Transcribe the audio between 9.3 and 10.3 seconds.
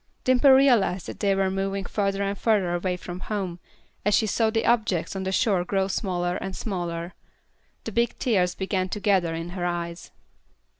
in her eyes.